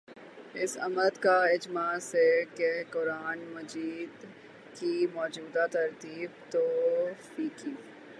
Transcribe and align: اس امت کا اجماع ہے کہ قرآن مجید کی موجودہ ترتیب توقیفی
اس 0.53 0.71
امت 0.77 1.21
کا 1.21 1.35
اجماع 1.47 1.93
ہے 2.13 2.31
کہ 2.55 2.71
قرآن 2.89 3.43
مجید 3.53 4.25
کی 4.75 5.05
موجودہ 5.13 5.65
ترتیب 5.71 6.51
توقیفی 6.51 7.47